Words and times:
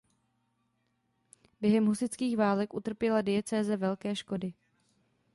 Během 1.61 1.85
husitských 1.85 2.37
válek 2.37 2.73
utrpěla 2.73 3.21
diecéze 3.21 3.77
velké 3.77 4.15
škody. 4.15 4.53